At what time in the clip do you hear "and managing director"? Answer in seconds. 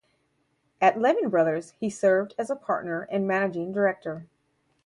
3.11-4.25